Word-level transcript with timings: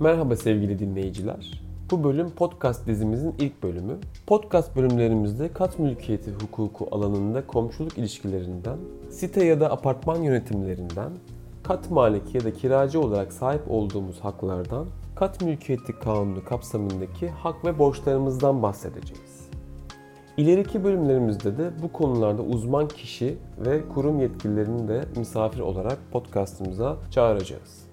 Merhaba 0.00 0.36
sevgili 0.36 0.78
dinleyiciler. 0.78 1.62
Bu 1.90 2.04
bölüm 2.04 2.30
podcast 2.30 2.86
dizimizin 2.86 3.34
ilk 3.38 3.62
bölümü. 3.62 3.96
Podcast 4.26 4.76
bölümlerimizde 4.76 5.52
kat 5.52 5.78
mülkiyeti 5.78 6.30
hukuku 6.30 6.88
alanında 6.90 7.46
komşuluk 7.46 7.98
ilişkilerinden, 7.98 8.78
site 9.10 9.44
ya 9.44 9.60
da 9.60 9.70
apartman 9.70 10.22
yönetimlerinden, 10.22 11.12
kat 11.62 11.90
maliki 11.90 12.36
ya 12.36 12.44
da 12.44 12.52
kiracı 12.52 13.00
olarak 13.00 13.32
sahip 13.32 13.70
olduğumuz 13.70 14.20
haklardan, 14.20 14.86
kat 15.16 15.42
mülkiyeti 15.42 15.92
kanunu 15.92 16.44
kapsamındaki 16.44 17.28
hak 17.28 17.64
ve 17.64 17.78
borçlarımızdan 17.78 18.62
bahsedeceğiz. 18.62 19.48
İleriki 20.36 20.84
bölümlerimizde 20.84 21.58
de 21.58 21.70
bu 21.82 21.92
konularda 21.92 22.42
uzman 22.42 22.88
kişi 22.88 23.36
ve 23.58 23.88
kurum 23.88 24.20
yetkililerini 24.20 24.88
de 24.88 25.04
misafir 25.16 25.60
olarak 25.60 25.98
podcastımıza 26.12 26.96
çağıracağız. 27.10 27.87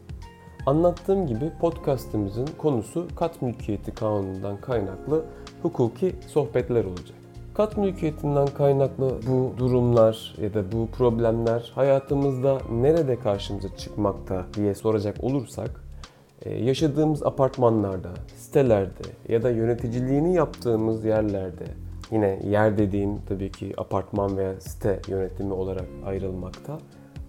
Anlattığım 0.66 1.28
gibi 1.28 1.52
podcastımızın 1.62 2.48
konusu 2.58 3.08
kat 3.16 3.42
mülkiyeti 3.42 3.96
kanunundan 3.96 4.62
kaynaklı 4.62 5.26
hukuki 5.62 6.16
sohbetler 6.28 6.86
olacak. 6.86 7.18
Kat 7.54 7.78
mülkiyetinden 7.78 8.48
kaynaklı 8.48 9.20
bu 9.28 9.54
durumlar 9.58 10.36
ya 10.42 10.54
da 10.54 10.72
bu 10.72 10.88
problemler 10.88 11.72
hayatımızda 11.76 12.58
nerede 12.72 13.20
karşımıza 13.20 13.76
çıkmakta 13.78 14.46
diye 14.54 14.76
soracak 14.76 15.24
olursak 15.24 15.84
e, 16.42 16.54
yaşadığımız 16.54 17.24
apartmanlarda, 17.24 18.10
sitelerde 18.36 19.04
ya 19.30 19.44
da 19.44 19.50
yöneticiliğini 19.50 20.36
yaptığımız 20.36 21.06
yerlerde 21.06 21.66
yine 22.12 22.40
yer 22.44 22.78
dediğim 22.78 23.22
tabii 23.30 23.52
ki 23.52 23.74
apartman 23.78 24.38
veya 24.38 24.62
site 24.62 25.02
yönetimi 25.08 25.54
olarak 25.54 25.86
ayrılmakta. 26.06 26.78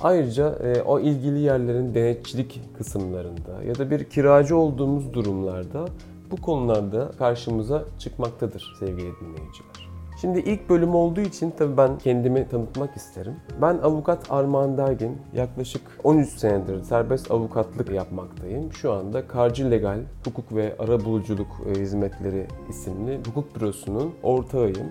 Ayrıca 0.01 0.49
e, 0.49 0.83
o 0.83 1.01
ilgili 1.01 1.39
yerlerin 1.39 1.95
denetçilik 1.95 2.61
kısımlarında 2.79 3.63
ya 3.67 3.75
da 3.79 3.91
bir 3.91 4.05
kiracı 4.05 4.57
olduğumuz 4.57 5.13
durumlarda 5.13 5.85
bu 6.31 6.37
konularda 6.37 7.11
karşımıza 7.19 7.85
çıkmaktadır 7.99 8.77
sevgili 8.81 9.13
dinleyiciler. 9.21 9.87
Şimdi 10.21 10.39
ilk 10.39 10.69
bölüm 10.71 10.95
olduğu 10.95 11.21
için 11.21 11.55
tabii 11.59 11.77
ben 11.77 11.99
kendimi 11.99 12.49
tanıtmak 12.49 12.97
isterim. 12.97 13.37
Ben 13.63 13.79
avukat 13.79 14.31
Armağan 14.31 14.79
Dergin. 14.79 15.19
Yaklaşık 15.35 15.83
13 16.05 16.29
senedir 16.29 16.83
serbest 16.83 17.31
avukatlık 17.31 17.91
yapmaktayım. 17.91 18.73
Şu 18.73 18.93
anda 18.93 19.29
Karcı 19.29 19.71
Legal 19.71 19.99
Hukuk 20.25 20.55
ve 20.55 20.77
Arabuluculuk 20.79 21.47
e, 21.67 21.81
Hizmetleri 21.81 22.47
isimli 22.69 23.21
hukuk 23.27 23.57
bürosunun 23.57 24.15
ortağıyım. 24.23 24.87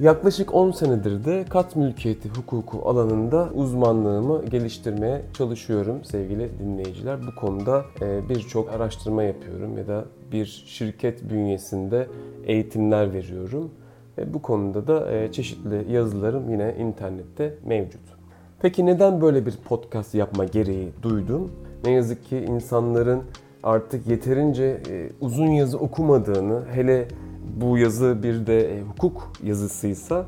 Yaklaşık 0.00 0.54
10 0.54 0.70
senedir 0.70 1.24
de 1.24 1.44
kat 1.48 1.76
mülkiyeti 1.76 2.28
hukuku 2.28 2.88
alanında 2.88 3.48
uzmanlığımı 3.54 4.44
geliştirmeye 4.44 5.22
çalışıyorum 5.32 6.04
sevgili 6.04 6.58
dinleyiciler. 6.58 7.26
Bu 7.26 7.34
konuda 7.34 7.84
e, 8.00 8.28
birçok 8.28 8.72
araştırma 8.72 9.22
yapıyorum 9.22 9.78
ya 9.78 9.86
da 9.86 10.04
bir 10.32 10.64
şirket 10.66 11.30
bünyesinde 11.30 12.06
eğitimler 12.44 13.12
veriyorum. 13.12 13.70
Ve 14.18 14.34
bu 14.34 14.42
konuda 14.42 14.86
da 14.86 15.12
e, 15.12 15.32
çeşitli 15.32 15.92
yazılarım 15.92 16.50
yine 16.50 16.74
internette 16.78 17.54
mevcut. 17.64 18.00
Peki 18.62 18.86
neden 18.86 19.20
böyle 19.20 19.46
bir 19.46 19.56
podcast 19.56 20.14
yapma 20.14 20.44
gereği 20.44 20.92
duydum? 21.02 21.52
Ne 21.84 21.90
yazık 21.90 22.24
ki 22.24 22.36
insanların 22.36 23.22
artık 23.62 24.06
yeterince 24.06 24.80
e, 24.90 25.10
uzun 25.20 25.48
yazı 25.48 25.78
okumadığını, 25.78 26.62
hele 26.72 27.08
bu 27.56 27.78
yazı 27.78 28.22
bir 28.22 28.46
de 28.46 28.76
e, 28.76 28.82
hukuk 28.82 29.32
yazısıysa 29.42 30.26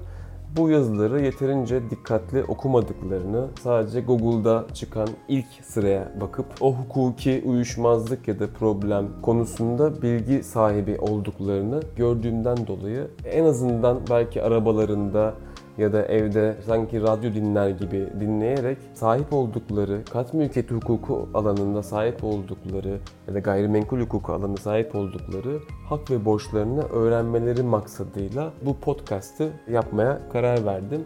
bu 0.56 0.70
yazıları 0.70 1.24
yeterince 1.24 1.91
dikkatli 1.91 2.44
okumadıklarını, 2.44 3.47
sadece 3.62 4.00
Google'da 4.00 4.66
çıkan 4.74 5.08
ilk 5.28 5.46
sıraya 5.62 6.12
bakıp 6.20 6.46
o 6.61 6.74
hukuki 6.74 7.42
uyuşmazlık 7.46 8.28
ya 8.28 8.41
da 8.41 8.46
problem 8.46 9.06
konusunda 9.23 10.02
bilgi 10.02 10.42
sahibi 10.42 10.98
olduklarını 10.98 11.80
gördüğümden 11.96 12.67
dolayı 12.67 13.08
en 13.24 13.45
azından 13.45 14.00
belki 14.11 14.42
arabalarında 14.42 15.35
ya 15.78 15.92
da 15.92 16.02
evde 16.02 16.56
sanki 16.66 17.02
radyo 17.02 17.34
dinler 17.34 17.70
gibi 17.70 18.08
dinleyerek 18.20 18.78
sahip 18.94 19.33
oldukları, 19.33 20.00
kat 20.12 20.34
mülkiyeti 20.34 20.74
hukuku 20.74 21.28
alanında 21.34 21.83
sahip 21.83 22.24
oldukları 22.24 22.98
ya 23.28 23.34
da 23.34 23.39
gayrimenkul 23.39 24.00
hukuku 24.00 24.33
alanında 24.33 24.61
sahip 24.61 24.94
oldukları 24.94 25.58
hak 25.88 26.11
ve 26.11 26.24
borçlarını 26.24 26.83
öğrenmeleri 26.83 27.62
maksadıyla 27.62 28.52
bu 28.67 28.77
podcast'ı 28.77 29.50
yapmaya 29.70 30.18
karar 30.33 30.64
verdim. 30.64 31.05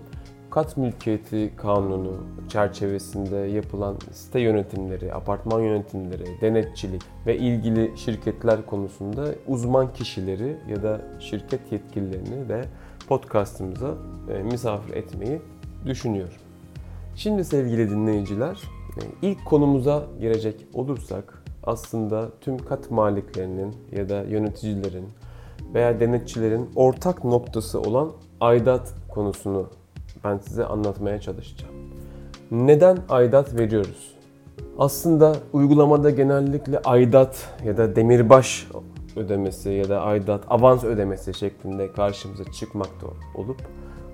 Kat 0.51 0.77
mülkiyeti 0.77 1.53
kanunu 1.57 2.17
çerçevesinde 2.49 3.37
yapılan 3.37 3.97
site 4.13 4.41
yönetimleri, 4.41 5.15
apartman 5.15 5.61
yönetimleri, 5.61 6.41
denetçilik 6.41 7.03
ve 7.27 7.39
ilgili 7.39 7.93
şirketler 7.97 8.67
konusunda 8.67 9.25
uzman 9.49 9.93
kişileri 9.93 10.57
ya 10.69 10.83
da 10.83 11.01
şirket 11.21 11.73
yetkililerini 11.73 12.49
de 12.49 12.65
podcastımıza 13.09 13.95
e, 14.35 14.43
misafir 14.43 14.95
etmeyi 14.95 15.41
düşünüyorum. 15.87 16.35
Şimdi 17.17 17.45
sevgili 17.45 17.91
dinleyiciler, 17.91 18.63
e, 18.97 19.01
ilk 19.23 19.45
konumuza 19.45 20.07
girecek 20.21 20.67
olursak 20.75 21.43
aslında 21.65 22.29
tüm 22.41 22.59
kat 22.59 22.91
maliklerinin 22.91 23.75
ya 23.93 24.09
da 24.09 24.23
yöneticilerin 24.23 25.09
veya 25.75 26.01
denetçilerin 26.01 26.71
ortak 26.77 27.25
noktası 27.25 27.81
olan 27.81 28.13
aidat 28.41 28.95
konusunu 29.09 29.67
ben 30.25 30.39
size 30.39 30.65
anlatmaya 30.65 31.21
çalışacağım. 31.21 31.75
Neden 32.51 32.99
aidat 33.09 33.59
veriyoruz? 33.59 34.15
Aslında 34.79 35.37
uygulamada 35.53 36.11
genellikle 36.11 36.79
aidat 36.79 37.49
ya 37.65 37.77
da 37.77 37.97
demirbaş 37.97 38.67
ödemesi 39.17 39.71
ya 39.71 39.89
da 39.89 40.01
aidat, 40.01 40.45
avans 40.49 40.85
ödemesi 40.85 41.35
şeklinde 41.35 41.93
karşımıza 41.93 42.45
çıkmakta 42.45 43.07
olup 43.35 43.57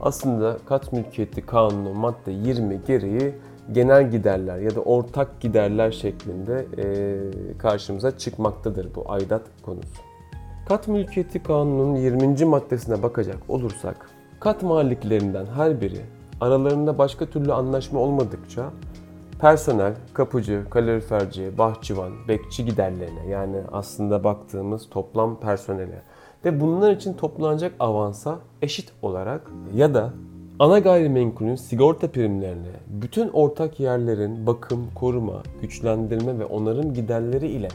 aslında 0.00 0.56
kat 0.66 0.92
mülkiyeti 0.92 1.46
kanunu 1.46 1.94
madde 1.94 2.32
20 2.32 2.80
gereği 2.86 3.34
genel 3.72 4.10
giderler 4.10 4.58
ya 4.58 4.74
da 4.74 4.80
ortak 4.80 5.40
giderler 5.40 5.90
şeklinde 5.90 6.66
karşımıza 7.58 8.18
çıkmaktadır 8.18 8.94
bu 8.94 9.12
aidat 9.12 9.42
konusu. 9.62 10.02
Kat 10.68 10.88
mülkiyeti 10.88 11.42
kanunun 11.42 11.94
20. 11.94 12.44
maddesine 12.44 13.02
bakacak 13.02 13.38
olursak 13.48 14.10
kat 14.40 14.62
maliklerinden 14.62 15.46
her 15.46 15.80
biri 15.80 16.00
aralarında 16.40 16.98
başka 16.98 17.26
türlü 17.26 17.52
anlaşma 17.52 18.00
olmadıkça 18.00 18.70
personel, 19.40 19.94
kapıcı, 20.14 20.64
kaloriferci, 20.70 21.58
bahçıvan, 21.58 22.12
bekçi 22.28 22.64
giderlerine 22.64 23.26
yani 23.28 23.56
aslında 23.72 24.24
baktığımız 24.24 24.88
toplam 24.90 25.40
personele. 25.40 26.02
Ve 26.44 26.60
bunlar 26.60 26.92
için 26.92 27.14
toplanacak 27.14 27.72
avansa 27.80 28.38
eşit 28.62 28.92
olarak 29.02 29.50
ya 29.74 29.94
da 29.94 30.12
ana 30.58 30.78
gayrimenkulün 30.78 31.54
sigorta 31.54 32.10
primlerine, 32.10 32.72
bütün 32.88 33.28
ortak 33.28 33.80
yerlerin 33.80 34.46
bakım, 34.46 34.86
koruma, 34.94 35.42
güçlendirme 35.60 36.38
ve 36.38 36.44
onarım 36.44 36.94
giderleri 36.94 37.46
ile 37.48 37.68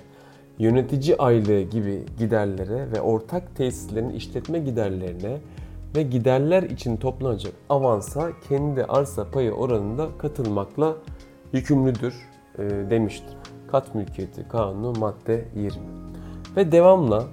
yönetici 0.60 1.18
aylığı 1.18 1.62
gibi 1.62 2.04
giderlere 2.20 2.92
ve 2.92 3.02
ortak 3.02 3.56
tesislerin 3.56 4.10
işletme 4.10 4.60
giderlerine 4.60 5.38
ve 5.96 6.04
giderler 6.04 6.64
için 6.64 6.98
toplanacak 6.98 7.54
avansa 7.70 8.30
kendi 8.50 8.86
arsa 8.86 9.32
payı 9.32 9.54
oranında 9.54 10.08
katılmakla 10.18 10.96
yükümlüdür 11.54 12.14
e, 12.58 12.64
demiştir. 12.90 13.38
Kat 13.72 13.96
mülkiyeti 13.96 14.48
kanunu 14.48 15.00
madde 15.00 15.46
20. 15.56 15.72
Ve 16.56 16.72
devamla 16.72 17.24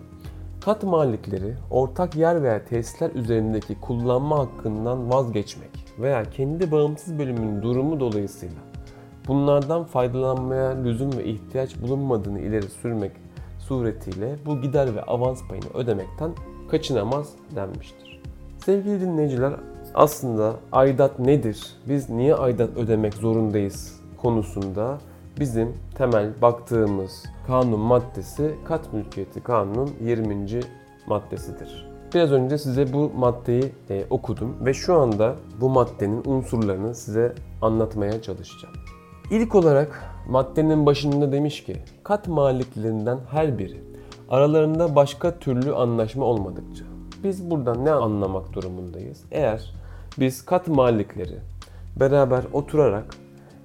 kat 0.60 0.82
malikleri 0.82 1.54
ortak 1.70 2.16
yer 2.16 2.42
veya 2.42 2.64
tesisler 2.64 3.10
üzerindeki 3.10 3.80
kullanma 3.80 4.38
hakkından 4.38 5.10
vazgeçmek 5.10 5.70
veya 5.98 6.24
kendi 6.24 6.72
bağımsız 6.72 7.18
bölümünün 7.18 7.62
durumu 7.62 8.00
dolayısıyla 8.00 8.56
bunlardan 9.28 9.84
faydalanmaya 9.84 10.82
lüzum 10.82 11.18
ve 11.18 11.24
ihtiyaç 11.24 11.82
bulunmadığını 11.82 12.40
ileri 12.40 12.68
sürmek 12.68 13.12
suretiyle 13.58 14.36
bu 14.46 14.60
gider 14.60 14.94
ve 14.94 15.02
avans 15.02 15.48
payını 15.48 15.66
ödemekten 15.74 16.30
kaçınamaz 16.70 17.32
denmiştir. 17.56 18.20
Sevgili 18.64 19.00
dinleyiciler 19.00 19.52
aslında 19.94 20.54
aidat 20.72 21.18
nedir? 21.18 21.76
Biz 21.88 22.10
niye 22.10 22.34
aidat 22.34 22.76
ödemek 22.76 23.14
zorundayız 23.14 23.99
konusunda 24.22 24.98
bizim 25.40 25.74
temel 25.94 26.42
baktığımız 26.42 27.24
kanun 27.46 27.80
maddesi 27.80 28.54
kat 28.64 28.92
mülkiyeti 28.92 29.40
kanunun 29.40 29.90
20. 30.00 30.60
maddesidir. 31.06 31.90
Biraz 32.14 32.32
önce 32.32 32.58
size 32.58 32.92
bu 32.92 33.10
maddeyi 33.16 33.72
e, 33.90 34.04
okudum 34.10 34.56
ve 34.64 34.74
şu 34.74 34.94
anda 34.94 35.36
bu 35.60 35.68
maddenin 35.68 36.22
unsurlarını 36.24 36.94
size 36.94 37.34
anlatmaya 37.62 38.22
çalışacağım. 38.22 38.74
İlk 39.30 39.54
olarak 39.54 40.04
maddenin 40.28 40.86
başında 40.86 41.32
demiş 41.32 41.64
ki 41.64 41.76
kat 42.04 42.28
maliklerinden 42.28 43.18
her 43.30 43.58
biri 43.58 43.80
aralarında 44.30 44.96
başka 44.96 45.38
türlü 45.38 45.74
anlaşma 45.74 46.24
olmadıkça. 46.24 46.84
Biz 47.24 47.50
buradan 47.50 47.84
ne 47.84 47.92
anlamak 47.92 48.52
durumundayız? 48.52 49.22
Eğer 49.30 49.74
biz 50.18 50.44
kat 50.44 50.68
malikleri 50.68 51.38
beraber 51.96 52.42
oturarak 52.52 53.04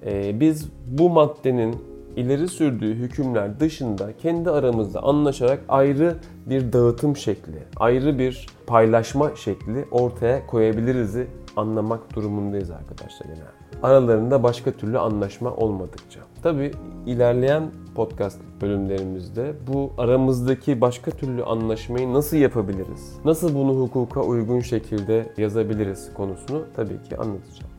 e, 0.06 0.40
biz 0.40 0.68
bu 0.86 1.10
maddenin 1.10 1.76
ileri 2.16 2.48
sürdüğü 2.48 2.94
hükümler 2.94 3.60
dışında 3.60 4.16
kendi 4.16 4.50
aramızda 4.50 5.02
anlaşarak 5.02 5.60
ayrı 5.68 6.16
bir 6.46 6.72
dağıtım 6.72 7.16
şekli, 7.16 7.62
ayrı 7.76 8.18
bir 8.18 8.46
paylaşma 8.66 9.30
şekli 9.36 9.84
ortaya 9.90 10.46
koyabiliriz'i 10.46 11.26
anlamak 11.56 12.14
durumundayız 12.14 12.70
arkadaşlar 12.70 13.26
genelde. 13.26 13.56
Aralarında 13.82 14.42
başka 14.42 14.72
türlü 14.72 14.98
anlaşma 14.98 15.54
olmadıkça. 15.54 16.20
Tabi 16.42 16.72
ilerleyen 17.06 17.62
podcast 17.94 18.40
bölümlerimizde 18.60 19.52
bu 19.66 19.92
aramızdaki 19.98 20.80
başka 20.80 21.10
türlü 21.10 21.44
anlaşmayı 21.44 22.12
nasıl 22.12 22.36
yapabiliriz? 22.36 23.16
Nasıl 23.24 23.54
bunu 23.54 23.80
hukuka 23.80 24.20
uygun 24.20 24.60
şekilde 24.60 25.26
yazabiliriz 25.36 26.14
konusunu 26.14 26.62
tabii 26.76 27.02
ki 27.08 27.16
anlatacağım. 27.16 27.75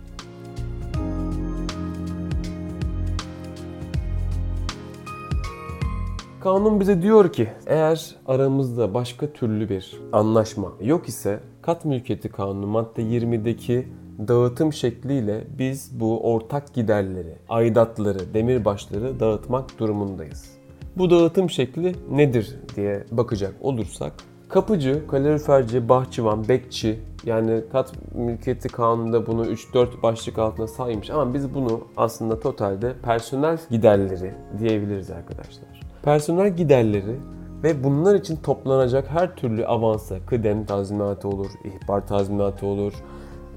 Kanun 6.48 6.80
bize 6.80 7.02
diyor 7.02 7.34
ki 7.34 7.48
eğer 7.66 8.16
aramızda 8.26 8.94
başka 8.94 9.28
türlü 9.34 9.70
bir 9.70 10.02
anlaşma 10.12 10.72
yok 10.82 11.08
ise 11.08 11.40
kat 11.62 11.86
mülkiyeti 11.86 12.30
kanunu 12.30 12.68
madde 12.68 13.02
20'deki 13.02 13.88
dağıtım 14.28 14.74
şekliyle 14.74 15.44
biz 15.60 16.00
bu 16.00 16.34
ortak 16.34 16.74
giderleri, 16.74 17.36
aidatları, 17.50 18.34
demirbaşları 18.34 19.20
dağıtmak 19.20 19.80
durumundayız. 19.80 20.52
Bu 20.98 21.10
dağıtım 21.10 21.50
şekli 21.50 21.96
nedir 22.12 22.56
diye 22.76 23.04
bakacak 23.12 23.54
olursak 23.62 24.14
kapıcı, 24.50 25.08
kaloriferci, 25.08 25.90
bahçıvan, 25.90 26.48
bekçi 26.48 27.00
yani 27.26 27.62
kat 27.72 27.94
mülkiyeti 28.16 28.68
kanununda 28.70 29.28
bunu 29.28 29.46
3-4 29.46 30.02
başlık 30.04 30.38
altında 30.38 30.68
saymış 30.68 31.10
ama 31.10 31.34
biz 31.34 31.54
bunu 31.54 31.82
aslında 31.98 32.40
totalde 32.40 32.94
personel 33.04 33.60
giderleri 33.70 34.34
diyebiliriz 34.60 35.12
arkadaşlar. 35.12 35.77
Personel 36.08 36.56
giderleri 36.56 37.16
ve 37.64 37.84
bunlar 37.84 38.16
için 38.16 38.36
toplanacak 38.36 39.10
her 39.10 39.36
türlü 39.36 39.66
avansa, 39.66 40.16
kıdem 40.26 40.66
tazminatı 40.66 41.28
olur, 41.28 41.48
ihbar 41.64 42.08
tazminatı 42.08 42.66
olur, 42.66 42.94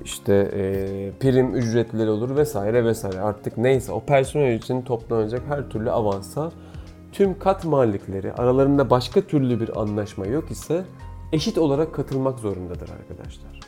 işte 0.04 0.34
e, 0.34 0.62
prim 1.20 1.54
ücretleri 1.54 2.10
olur 2.10 2.36
vesaire 2.36 2.84
vesaire 2.84 3.20
artık 3.20 3.58
neyse 3.58 3.92
o 3.92 4.00
personel 4.00 4.54
için 4.54 4.82
toplanacak 4.82 5.42
her 5.48 5.68
türlü 5.68 5.90
avansa 5.90 6.52
tüm 7.12 7.38
kat 7.38 7.64
malikleri 7.64 8.32
aralarında 8.32 8.90
başka 8.90 9.20
türlü 9.20 9.60
bir 9.60 9.80
anlaşma 9.80 10.26
yok 10.26 10.50
ise 10.50 10.84
eşit 11.32 11.58
olarak 11.58 11.94
katılmak 11.94 12.38
zorundadır 12.38 12.88
arkadaşlar. 12.90 13.60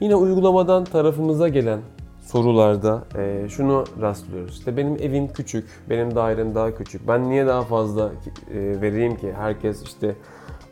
Yine 0.00 0.14
uygulamadan 0.14 0.84
tarafımıza 0.84 1.48
gelen 1.48 1.80
sorularda 2.24 3.04
e, 3.18 3.48
şunu 3.48 3.84
rastlıyoruz. 4.00 4.58
İşte 4.58 4.76
benim 4.76 4.96
evim 4.96 5.28
küçük, 5.32 5.68
benim 5.90 6.14
dairem 6.14 6.54
daha 6.54 6.74
küçük. 6.74 7.08
Ben 7.08 7.30
niye 7.30 7.46
daha 7.46 7.62
fazla 7.62 8.12
e, 8.54 8.80
vereyim 8.80 9.16
ki? 9.16 9.32
Herkes 9.32 9.82
işte 9.82 10.14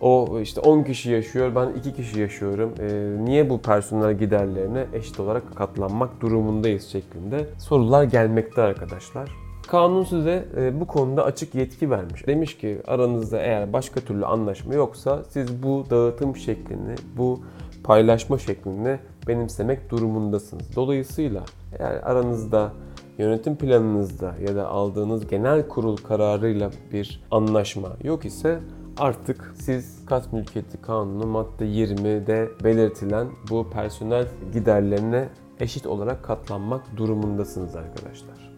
o 0.00 0.40
işte 0.40 0.60
10 0.60 0.82
kişi 0.82 1.10
yaşıyor, 1.10 1.54
ben 1.54 1.68
2 1.78 1.94
kişi 1.94 2.20
yaşıyorum. 2.20 2.74
E, 2.80 3.24
niye 3.24 3.50
bu 3.50 3.60
personel 3.60 4.18
giderlerine 4.18 4.86
eşit 4.92 5.20
olarak 5.20 5.56
katlanmak 5.56 6.20
durumundayız 6.20 6.84
şeklinde 6.84 7.46
sorular 7.58 8.04
gelmekte 8.04 8.62
arkadaşlar. 8.62 9.30
Kanun 9.68 10.04
size 10.04 10.44
e, 10.56 10.80
bu 10.80 10.86
konuda 10.86 11.24
açık 11.24 11.54
yetki 11.54 11.90
vermiş. 11.90 12.26
Demiş 12.26 12.58
ki 12.58 12.80
aranızda 12.86 13.40
eğer 13.40 13.72
başka 13.72 14.00
türlü 14.00 14.26
anlaşma 14.26 14.74
yoksa 14.74 15.22
siz 15.28 15.62
bu 15.62 15.84
dağıtım 15.90 16.36
şeklini, 16.36 16.94
bu 17.16 17.40
paylaşma 17.84 18.38
şeklini 18.38 18.98
benimsemek 19.28 19.90
durumundasınız. 19.90 20.76
Dolayısıyla 20.76 21.44
eğer 21.78 22.02
aranızda 22.02 22.72
yönetim 23.18 23.56
planınızda 23.56 24.34
ya 24.48 24.56
da 24.56 24.68
aldığınız 24.68 25.26
genel 25.26 25.68
kurul 25.68 25.96
kararıyla 25.96 26.70
bir 26.92 27.22
anlaşma 27.30 27.88
yok 28.04 28.24
ise 28.24 28.58
artık 28.98 29.54
siz 29.54 30.06
kat 30.06 30.32
mülkiyeti 30.32 30.82
kanunu 30.82 31.26
madde 31.26 31.64
20'de 31.64 32.48
belirtilen 32.64 33.26
bu 33.50 33.70
personel 33.70 34.26
giderlerine 34.52 35.28
eşit 35.60 35.86
olarak 35.86 36.24
katlanmak 36.24 36.96
durumundasınız 36.96 37.76
arkadaşlar. 37.76 38.52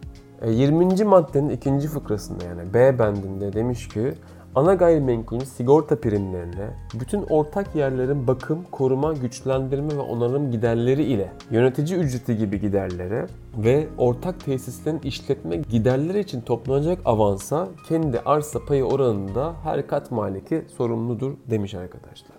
20. 0.47 1.01
E, 1.01 1.03
maddenin 1.03 1.49
ikinci 1.49 1.87
fıkrasında 1.87 2.45
yani 2.45 2.73
B 2.73 2.99
bendinde 2.99 3.53
demiş 3.53 3.87
ki 3.87 4.13
ana 4.55 4.73
gayrimenkulün 4.73 5.39
sigorta 5.39 5.99
primlerine, 5.99 6.69
bütün 6.93 7.21
ortak 7.21 7.75
yerlerin 7.75 8.27
bakım, 8.27 8.59
koruma, 8.71 9.13
güçlendirme 9.13 9.97
ve 9.97 9.99
onarım 9.99 10.51
giderleri 10.51 11.03
ile 11.03 11.31
yönetici 11.51 11.99
ücreti 11.99 12.37
gibi 12.37 12.61
giderlere 12.61 13.27
ve 13.57 13.87
ortak 13.97 14.39
tesislerin 14.45 14.99
işletme 14.99 15.55
giderleri 15.55 16.19
için 16.19 16.41
toplanacak 16.41 16.99
avansa 17.05 17.67
kendi 17.87 18.19
arsa 18.19 18.59
payı 18.65 18.85
oranında 18.85 19.53
her 19.63 19.87
kat 19.87 20.11
maliki 20.11 20.65
sorumludur 20.77 21.33
demiş 21.49 21.73
arkadaşlar. 21.73 22.37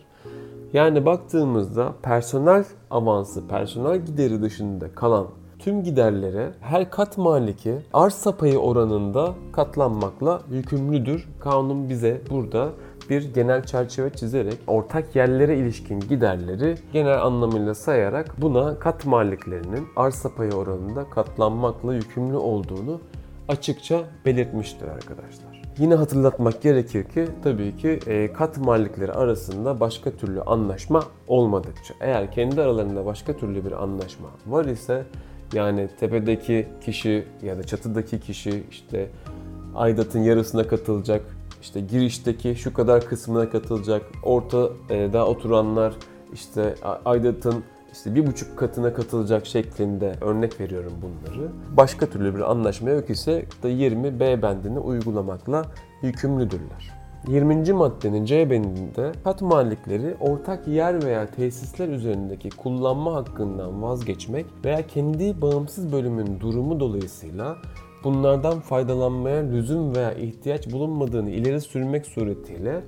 Yani 0.73 1.07
baktığımızda 1.07 1.93
personel 2.03 2.65
avansı, 2.91 3.49
personel 3.49 3.99
gideri 4.07 4.43
dışında 4.43 4.95
kalan 4.95 5.27
tüm 5.67 5.83
giderlere 5.83 6.53
her 6.61 6.91
kat 6.91 7.19
maliki 7.19 7.79
arsa 7.93 8.37
payı 8.37 8.59
oranında 8.59 9.35
katlanmakla 9.53 10.43
yükümlüdür. 10.51 11.29
Kanun 11.41 11.89
bize 11.89 12.21
burada 12.31 12.71
bir 13.11 13.35
genel 13.35 13.63
çerçeve 13.63 14.11
çizerek 14.11 14.55
ortak 14.67 15.17
yerlere 15.17 15.59
ilişkin 15.59 16.01
giderleri 16.01 16.75
genel 16.93 17.23
anlamıyla 17.23 17.75
sayarak 17.75 18.41
buna 18.41 18.79
kat 18.79 19.07
maliklerinin 19.07 19.89
arsa 19.97 20.35
payı 20.35 20.53
oranında 20.53 21.11
katlanmakla 21.11 21.95
yükümlü 21.95 22.37
olduğunu 22.37 23.01
açıkça 23.49 24.05
belirtmiştir 24.25 24.89
arkadaşlar. 24.89 25.63
Yine 25.79 25.95
hatırlatmak 25.95 26.63
gerekir 26.63 27.05
ki 27.05 27.29
tabii 27.43 27.77
ki 27.77 28.01
e, 28.07 28.33
kat 28.33 28.59
malikleri 28.59 29.13
arasında 29.13 29.81
başka 29.81 30.11
türlü 30.11 30.43
anlaşma 30.43 31.03
olmadıkça 31.29 31.95
eğer 32.01 32.33
kendi 32.33 32.63
aralarında 32.63 33.07
başka 33.07 33.37
türlü 33.37 33.65
bir 33.65 33.73
anlaşma 33.73 34.29
var 34.47 34.65
ise 34.65 35.05
yani 35.53 35.89
tepedeki 36.01 36.69
kişi 36.81 37.25
ya 37.43 37.59
da 37.59 37.63
çatıdaki 37.63 38.21
kişi 38.21 38.65
işte 38.71 39.09
aidatın 39.75 40.21
yarısına 40.21 40.67
katılacak. 40.69 41.23
İşte 41.63 41.81
girişteki 41.81 42.57
şu 42.57 42.75
kadar 42.75 43.05
kısmına 43.05 43.51
katılacak. 43.51 44.03
Ortada 44.23 45.27
oturanlar 45.27 45.95
işte 46.33 46.75
aidatın 47.05 47.65
işte 47.93 48.15
bir 48.15 48.27
buçuk 48.27 48.59
katına 48.59 48.95
katılacak 48.95 49.47
şeklinde 49.47 50.15
örnek 50.21 50.61
veriyorum 50.61 50.93
bunları. 51.03 51.49
Başka 51.77 52.07
türlü 52.07 52.35
bir 52.35 52.51
anlaşma 52.51 52.91
yok 52.91 53.11
ise 53.11 53.45
da 53.63 53.69
20 53.69 54.21
B 54.21 54.43
bendini 54.43 54.79
uygulamakla 54.79 55.65
yükümlüdürler. 56.03 57.06
20. 57.29 57.73
maddenin 57.73 58.25
C 58.25 58.51
bendinde 58.51 59.13
kat 59.25 59.43
malikleri 59.43 60.15
ortak 60.21 60.69
yer 60.69 61.03
veya 61.03 61.27
tesisler 61.27 61.89
üzerindeki 61.89 62.51
kullanma 62.51 63.15
hakkından 63.15 63.83
vazgeçmek 63.83 64.47
veya 64.65 64.87
kendi 64.87 65.41
bağımsız 65.43 65.93
bölümün 65.93 66.41
durumu 66.41 66.81
dolayısıyla 66.81 67.57
bunlardan 68.05 68.61
faydalanmaya 68.61 69.43
lüzum 69.43 69.95
veya 69.95 70.13
ihtiyaç 70.13 70.73
bulunmadığını 70.73 71.31
ileri 71.31 71.61
sürmek 71.61 72.07
suretiyle 72.07 72.81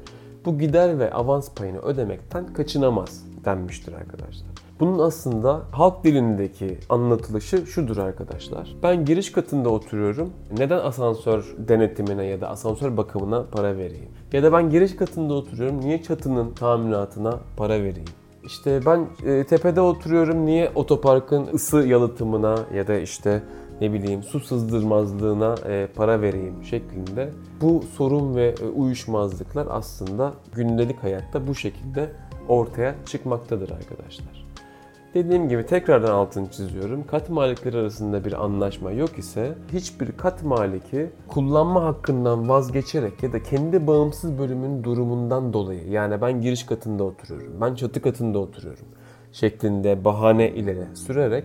bu 0.45 0.59
gider 0.59 0.99
ve 0.99 1.13
avans 1.13 1.55
payını 1.55 1.79
ödemekten 1.79 2.53
kaçınamaz 2.53 3.25
denmiştir 3.45 3.93
arkadaşlar. 3.93 4.68
Bunun 4.81 4.99
aslında 4.99 5.63
halk 5.71 6.05
dilindeki 6.05 6.79
anlatılışı 6.89 7.67
şudur 7.67 7.97
arkadaşlar. 7.97 8.75
Ben 8.83 9.05
giriş 9.05 9.33
katında 9.33 9.69
oturuyorum. 9.69 10.31
Neden 10.59 10.79
asansör 10.79 11.55
denetimine 11.59 12.25
ya 12.25 12.41
da 12.41 12.49
asansör 12.49 12.97
bakımına 12.97 13.45
para 13.53 13.77
vereyim? 13.77 14.09
Ya 14.33 14.43
da 14.43 14.53
ben 14.53 14.71
giriş 14.71 14.97
katında 14.97 15.35
oturuyorum. 15.35 15.81
Niye 15.81 16.03
çatının 16.03 16.51
tamiratına 16.55 17.39
para 17.57 17.83
vereyim? 17.83 18.09
İşte 18.45 18.81
ben 18.87 19.07
e, 19.27 19.45
tepede 19.45 19.81
oturuyorum. 19.81 20.47
Niye 20.47 20.73
otoparkın 20.75 21.47
ısı 21.55 21.79
yalıtımına 21.79 22.59
ya 22.75 22.87
da 22.87 22.99
işte 22.99 23.43
ne 23.81 23.93
bileyim 23.93 24.23
su 24.23 24.41
sızdırmazlığına 24.41 25.55
e, 25.69 25.89
para 25.97 26.21
vereyim 26.21 26.65
şeklinde 26.65 27.31
bu 27.61 27.83
sorun 27.97 28.37
ve 28.37 28.55
e, 28.63 28.65
uyuşmazlıklar 28.65 29.67
aslında 29.71 30.33
gündelik 30.55 31.03
hayatta 31.03 31.47
bu 31.47 31.55
şekilde 31.55 32.11
ortaya 32.49 32.95
çıkmaktadır 33.07 33.71
arkadaşlar. 33.71 34.48
Dediğim 35.15 35.49
gibi 35.49 35.67
tekrardan 35.67 36.11
altını 36.11 36.50
çiziyorum. 36.50 37.07
Kat 37.07 37.31
malikleri 37.31 37.77
arasında 37.77 38.25
bir 38.25 38.45
anlaşma 38.45 38.91
yok 38.91 39.19
ise 39.19 39.55
hiçbir 39.73 40.12
kat 40.12 40.43
maliki 40.43 41.11
kullanma 41.29 41.85
hakkından 41.85 42.49
vazgeçerek 42.49 43.23
ya 43.23 43.33
da 43.33 43.43
kendi 43.43 43.87
bağımsız 43.87 44.38
bölümün 44.38 44.85
durumundan 44.85 45.53
dolayı 45.53 45.88
yani 45.88 46.21
ben 46.21 46.41
giriş 46.41 46.67
katında 46.67 47.05
oturuyorum, 47.05 47.61
ben 47.61 47.75
çatı 47.75 48.03
katında 48.03 48.38
oturuyorum 48.38 48.87
şeklinde 49.33 50.05
bahane 50.05 50.50
ileri 50.50 50.97
sürerek 50.97 51.45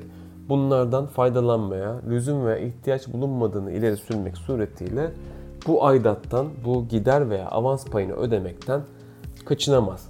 bunlardan 0.49 1.05
faydalanmaya 1.05 2.01
lüzum 2.09 2.45
ve 2.45 2.67
ihtiyaç 2.67 3.07
bulunmadığını 3.07 3.71
ileri 3.71 3.97
sürmek 3.97 4.37
suretiyle 4.37 5.11
bu 5.67 5.85
aidattan, 5.85 6.47
bu 6.65 6.87
gider 6.87 7.29
veya 7.29 7.47
avans 7.47 7.85
payını 7.85 8.13
ödemekten 8.13 8.81
kaçınamaz. 9.45 10.09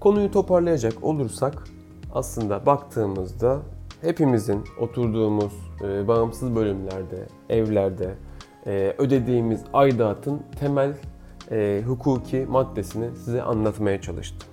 Konuyu 0.00 0.30
toparlayacak 0.30 1.04
olursak 1.04 1.64
aslında 2.12 2.66
baktığımızda 2.66 3.58
hepimizin 4.00 4.64
oturduğumuz 4.80 5.52
e, 5.84 6.08
bağımsız 6.08 6.54
bölümlerde, 6.54 7.26
evlerde 7.48 8.14
e, 8.66 8.94
ödediğimiz 8.98 9.60
aidatın 9.72 10.42
temel 10.60 10.94
e, 11.50 11.82
hukuki 11.86 12.46
maddesini 12.48 13.16
size 13.16 13.42
anlatmaya 13.42 14.00
çalıştım. 14.00 14.48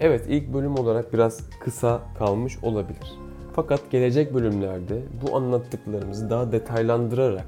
Evet 0.00 0.24
ilk 0.28 0.52
bölüm 0.52 0.78
olarak 0.78 1.12
biraz 1.12 1.50
kısa 1.60 2.00
kalmış 2.18 2.58
olabilir. 2.62 3.18
Fakat 3.52 3.90
gelecek 3.90 4.34
bölümlerde 4.34 5.02
bu 5.22 5.36
anlattıklarımızı 5.36 6.30
daha 6.30 6.52
detaylandırarak 6.52 7.46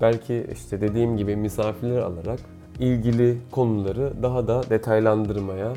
belki 0.00 0.46
işte 0.52 0.80
dediğim 0.80 1.16
gibi 1.16 1.36
misafirler 1.36 1.98
alarak 1.98 2.40
ilgili 2.78 3.38
konuları 3.50 4.12
daha 4.22 4.48
da 4.48 4.70
detaylandırmaya, 4.70 5.72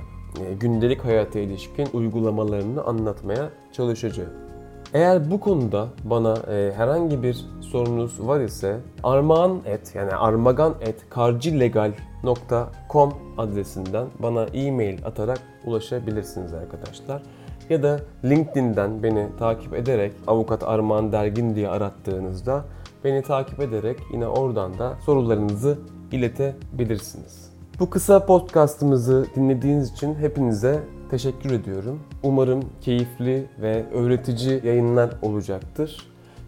gündelik 0.60 1.06
hayata 1.06 1.40
ilişkin 1.40 1.88
uygulamalarını 1.94 2.84
anlatmaya 2.84 3.50
çalışacağım. 3.72 4.48
Eğer 4.94 5.32
bu 5.32 5.40
konuda 5.40 5.88
bana 6.04 6.34
e, 6.34 6.74
herhangi 6.76 7.24
bir 7.24 7.46
sorunuz 7.62 8.28
var 8.28 8.40
ise 8.40 8.78
armağan 9.04 9.62
et 9.66 9.96
yani 9.96 10.12
armagan 10.12 10.76
et 10.82 11.10
karcilegal.com 11.10 13.14
adresinden 13.38 14.08
bana 14.20 14.44
e-mail 14.44 15.06
atarak 15.06 15.40
ulaşabilirsiniz 15.66 16.54
arkadaşlar. 16.54 17.22
Ya 17.70 17.84
da 17.84 18.00
LinkedIn'den 18.26 19.04
beni 19.04 19.28
takip 19.40 19.74
ederek 19.74 20.14
Avukat 20.28 20.64
Armağan 20.64 21.12
Dergin 21.12 21.56
diye 21.56 21.70
arattığınızda 21.70 22.66
beni 23.04 23.22
takip 23.22 23.60
ederek 23.60 23.98
yine 24.14 24.28
oradan 24.28 24.80
da 24.80 24.98
sorularınızı 25.06 25.78
iletebilirsiniz. 26.12 27.57
Bu 27.80 27.90
kısa 27.90 28.26
podcastımızı 28.26 29.28
dinlediğiniz 29.36 29.92
için 29.92 30.16
hepinize 30.16 30.84
teşekkür 31.12 31.52
ediyorum. 31.52 32.00
Umarım 32.24 32.64
keyifli 32.82 33.46
ve 33.62 33.86
öğretici 33.94 34.62
yayınlar 34.66 35.10
olacaktır. 35.22 36.08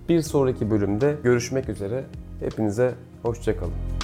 Bir 0.10 0.22
sonraki 0.22 0.72
bölümde 0.72 1.16
görüşmek 1.24 1.70
üzere. 1.70 2.04
Hepinize 2.40 2.94
hoşçakalın. 3.24 3.99